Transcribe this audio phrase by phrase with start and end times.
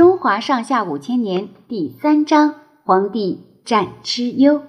[0.00, 2.54] 中华上下五千年》第三章：
[2.84, 4.62] 皇帝战蚩尤。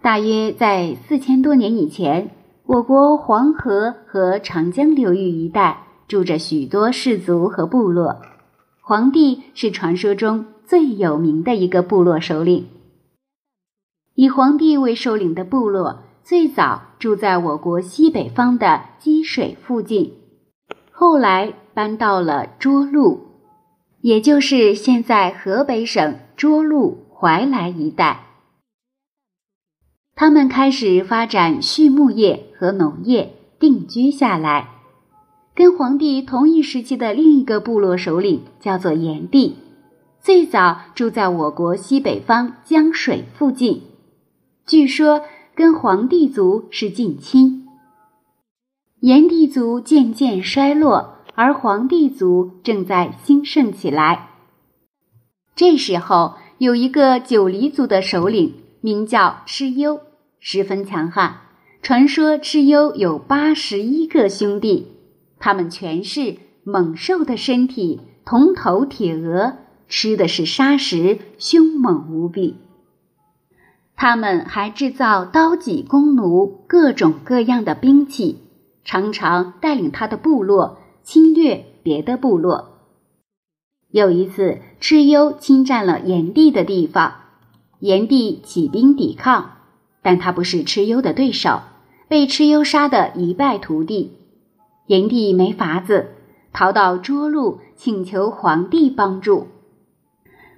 [0.00, 2.30] 大约在四千多年以前，
[2.66, 8.22] 我国黄河和长江流域一带住着许多氏族和部落。
[8.80, 12.68] 黄帝是传说中最有名的一个部落首领。
[14.14, 20.14] 以黄帝为首领的部落最早住在我国西北方的积水附近，
[21.00, 23.20] 后来搬到了涿鹿，
[24.02, 28.26] 也就是现在河北省涿鹿怀来一带。
[30.14, 34.68] 他们开始发展畜牧业和农业，定居下来。
[35.54, 39.56] 跟黄帝同一时期的另一个部落首领叫做炎帝，
[40.20, 43.84] 最早住在我国西北方江水附近。
[44.66, 45.22] 据说
[45.54, 47.59] 跟黄帝族是近亲，
[49.00, 54.28] 炎帝族渐渐衰落，而黄帝族正在兴盛起来。
[55.56, 60.00] 这时候，有一个九黎族的首领，名叫蚩尤，
[60.38, 61.38] 十分强悍。
[61.80, 64.88] 传说蚩尤有八十一个兄弟，
[65.38, 69.54] 他们全是猛兽的身体，铜头铁额，
[69.88, 72.58] 吃的是沙石，凶猛无比。
[73.96, 78.38] 他们还制造刀戟弓弩，各种各样的兵器，
[78.84, 82.78] 常常带领他的部落侵略别的部落。
[83.90, 87.14] 有一次，蚩尤侵占了炎帝的地方，
[87.80, 89.52] 炎帝起兵抵抗，
[90.02, 91.60] 但他不是蚩尤的对手，
[92.08, 94.16] 被蚩尤杀得一败涂地。
[94.86, 96.10] 炎帝没法子，
[96.52, 99.48] 逃到涿鹿，请求皇帝帮助。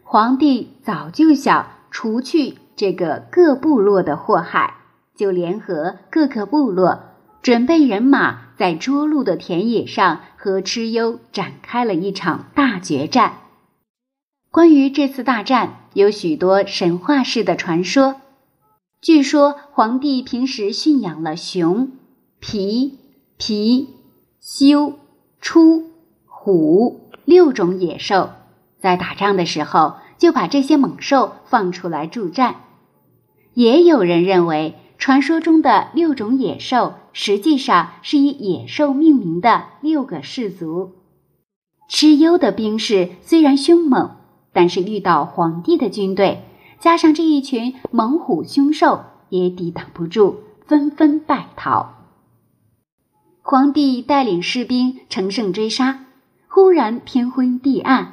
[0.02, 2.58] 皇帝早就想除去。
[2.74, 4.78] 这个各部落的祸害，
[5.14, 7.11] 就联合各个部落，
[7.42, 13.40] 准备人马，在涿鹿的田野上和蚩尤展开了一场大决战。
[14.50, 18.20] 关于这次大战，有许多神话式的传说。
[19.00, 21.90] 据说皇帝平时驯养了熊、
[22.38, 22.98] 皮、
[23.36, 23.88] 皮、
[24.40, 24.94] 貅、
[25.40, 25.90] 出、
[26.24, 28.30] 虎六种野兽，
[28.78, 29.96] 在打仗的时候。
[30.18, 32.60] 就把这些猛兽放出来助战。
[33.54, 40.92] 也有人认为，传说中的六种野兽实际上是以野兽命名的六个氏族。
[41.90, 44.12] 蚩尤的兵士虽然凶猛，
[44.52, 46.44] 但是遇到皇帝的军队，
[46.78, 50.36] 加上这一群猛虎凶兽，也抵挡不住，
[50.66, 51.94] 纷纷败逃。
[53.42, 56.04] 皇帝带领士兵乘胜追杀，
[56.46, 58.12] 忽然天昏地暗，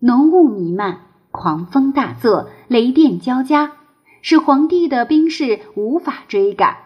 [0.00, 1.00] 浓雾弥漫。
[1.30, 3.72] 狂风大作，雷电交加，
[4.22, 6.76] 使皇帝的兵士无法追赶。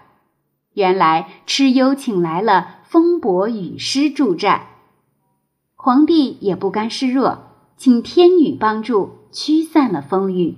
[0.74, 4.66] 原来蚩尤请来了风伯雨师助战，
[5.74, 7.44] 皇帝也不甘示弱，
[7.76, 10.56] 请天女帮助驱散了风雨。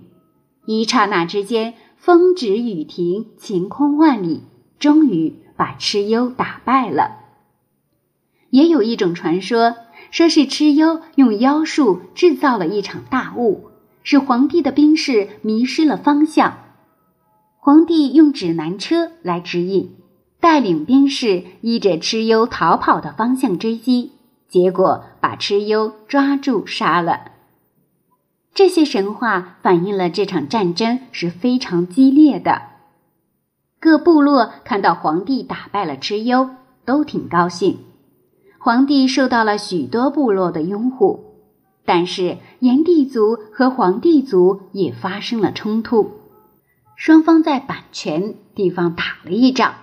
[0.67, 4.43] 一刹那之间，风止雨停，晴空万里，
[4.79, 7.19] 终于把蚩尤打败了。
[8.51, 9.77] 也有一种传说，
[10.11, 13.71] 说是蚩尤用妖术制造了一场大雾。
[14.03, 16.59] 使皇帝的兵士迷失了方向，
[17.67, 19.97] 皇帝用指南车来指引，
[20.39, 24.13] 带领兵士依着蚩尤逃跑的方向追击，
[24.49, 27.33] 结果把蚩尤抓住杀了。
[28.55, 32.63] 这些神话反映了这场战争是非常激烈的。
[33.81, 36.51] 各部落看到皇帝打败了蚩尤，
[36.85, 37.79] 都挺高兴。
[38.61, 41.25] 皇帝受到了许多部落的拥护。
[41.85, 46.13] 但是炎帝族和黄帝族也发生了冲突，
[46.97, 49.75] 双方在版权地方打了一仗，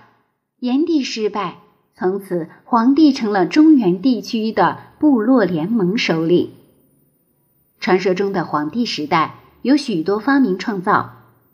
[0.58, 1.58] 炎帝失败，
[1.94, 6.50] 从此黄帝成了中原地区的部落联盟首领。
[7.78, 11.12] 传说中的黄帝时代有许多发明创造，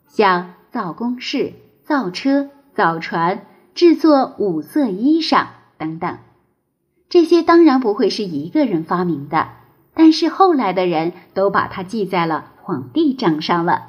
[0.08, 1.52] 像造宫室、
[1.84, 5.46] 造车、造船、制作五色衣裳
[5.76, 6.18] 等等，
[7.10, 9.48] 这些当然不会是一个人发明的。
[9.92, 13.88] 但是后来的人都把它记在了皇帝账上了。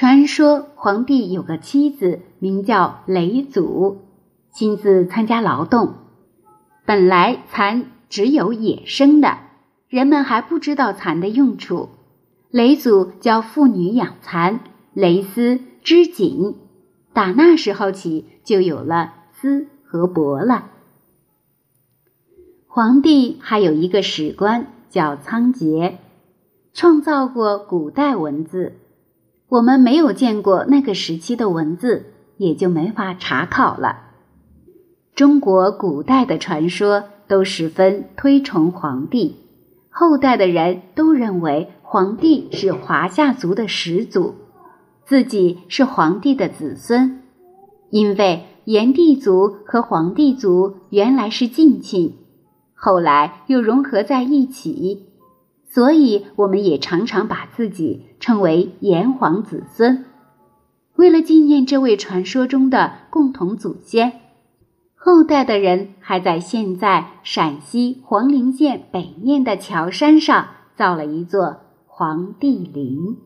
[0.00, 3.98] 传说皇帝有个妻子名叫雷祖，
[4.50, 5.92] 亲自参加劳动。
[6.86, 9.36] 本来蚕只有野生的，
[9.90, 11.90] 人们还不知道蚕的用处。
[12.48, 14.60] 雷祖教妇女养蚕，
[14.94, 16.56] 蕾丝织锦，
[17.12, 20.70] 打那时候起就有了丝和帛了。
[22.66, 24.68] 皇帝还有一个史官。
[24.88, 25.96] 叫仓颉，
[26.72, 28.78] 创造过古代文字。
[29.50, 32.06] 我们没有见过那个时期的文字，
[32.36, 33.98] 也就没法查考了。
[35.14, 39.36] 中国古代的传说都十分推崇皇帝，
[39.90, 44.36] 后代的人都认为黄帝是华夏族的始祖，
[45.04, 47.20] 自己是黄帝的子孙，
[47.90, 52.14] 因为炎帝族和黄帝族原来是近亲，
[52.72, 55.09] 后来又融合在一起，
[55.70, 60.04] 所以我们也常常把自己称为炎黄子孙。
[60.96, 64.20] 为了纪念这位传说中的共同祖先。
[65.02, 73.16] 后代的人还在现在陕西黄陵县北面的桥山上造了一座黄帝陵。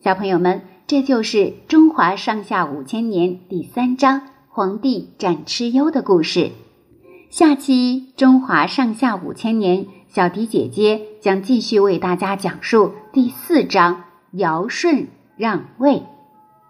[0.00, 6.52] 小朋友们，这就是中华上下五千年第三章黄帝斩蚩尤的故事。
[7.28, 16.02] 下期中华上下五千年，小迪姐姐将继续为大家讲述第四章尧舜让位。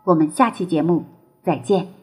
[0.04, 1.04] 我们下期节目
[1.42, 1.97] 再见。